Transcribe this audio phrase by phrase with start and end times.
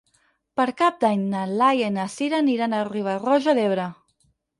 [0.59, 3.87] Per Cap d'Any na Laia i na Sira aniran a Riba-roja d'Ebre.